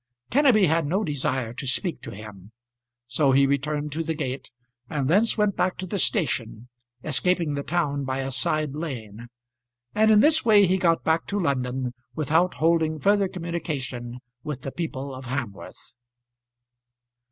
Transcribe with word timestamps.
Kenneby 0.31 0.65
had 0.65 0.87
no 0.87 1.03
desire 1.03 1.53
to 1.53 1.67
speak 1.67 2.01
to 2.01 2.09
him; 2.09 2.51
so 3.05 3.33
he 3.33 3.45
returned 3.45 3.91
to 3.91 4.03
the 4.03 4.15
gate, 4.15 4.49
and 4.89 5.07
thence 5.07 5.37
went 5.37 5.55
back 5.55 5.77
to 5.77 5.85
the 5.85 5.99
station, 5.99 6.69
escaping 7.03 7.53
the 7.53 7.61
town 7.61 8.03
by 8.03 8.21
a 8.21 8.31
side 8.31 8.73
lane; 8.75 9.27
and 9.93 10.09
in 10.09 10.19
this 10.19 10.43
way 10.43 10.65
he 10.65 10.79
got 10.79 11.03
back 11.03 11.27
to 11.27 11.39
London 11.39 11.93
without 12.15 12.55
holding 12.55 12.97
further 12.99 13.27
communication 13.27 14.17
with 14.43 14.63
the 14.63 14.71
people 14.71 15.13
of 15.13 15.27
Hamworth. 15.27 15.93